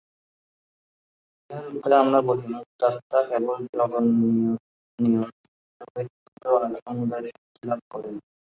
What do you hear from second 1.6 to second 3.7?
উত্তরে আমরা বলি, মুক্তাত্মা কেবল